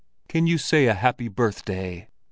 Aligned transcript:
"Can 0.27 0.47
you 0.47 0.57
say 0.57 0.87
'A 0.87 0.95
happy 0.95 1.27
birthday'?" 1.27 2.07